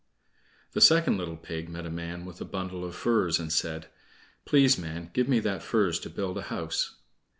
[0.71, 3.85] The second little pig met a man with a bundle of furze and said:
[4.45, 6.95] "Please, man, give me that furze to build a house."